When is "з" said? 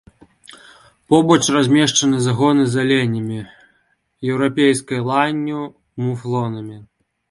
2.71-2.75